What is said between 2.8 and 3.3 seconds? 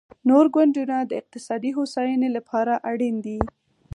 اړین